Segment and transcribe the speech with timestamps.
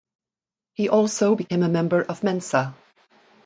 [0.73, 2.73] He also became a member of Mensa.